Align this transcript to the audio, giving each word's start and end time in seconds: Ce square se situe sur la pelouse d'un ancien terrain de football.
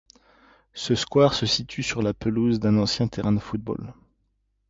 Ce 0.73 0.95
square 0.95 1.35
se 1.35 1.45
situe 1.45 1.83
sur 1.83 2.01
la 2.01 2.15
pelouse 2.15 2.59
d'un 2.59 2.79
ancien 2.79 3.07
terrain 3.07 3.33
de 3.33 3.39
football. 3.39 3.93